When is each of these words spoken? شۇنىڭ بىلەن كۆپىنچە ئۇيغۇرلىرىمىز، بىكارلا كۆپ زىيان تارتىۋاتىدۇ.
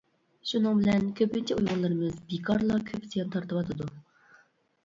شۇنىڭ 0.51 0.79
بىلەن 0.81 1.03
كۆپىنچە 1.19 1.57
ئۇيغۇرلىرىمىز، 1.59 2.15
بىكارلا 2.31 2.81
كۆپ 2.89 3.07
زىيان 3.13 3.31
تارتىۋاتىدۇ. 3.37 3.91